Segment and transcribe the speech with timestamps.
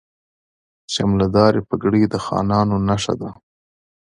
[0.93, 3.29] شملې دارې پګړۍ د خانانو نښه ده.